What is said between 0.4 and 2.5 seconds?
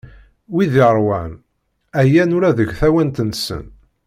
Wid yeṛwan, ɛyan